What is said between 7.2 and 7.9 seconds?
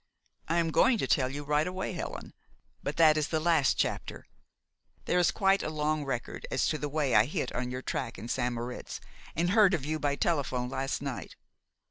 hit on your